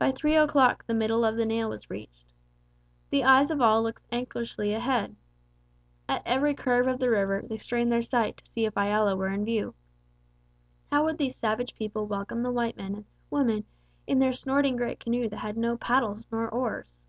[0.00, 2.32] By three o'clock the middle of the nail was reached.
[3.10, 5.14] The eyes of all looked anxiously ahead.
[6.08, 9.28] At every curve of the river they strained their sight to see if Iala were
[9.28, 9.76] in view.
[10.90, 13.62] How would these savage people welcome the white men and woman
[14.04, 17.04] in their snorting great canoe that had no paddles, nor oars?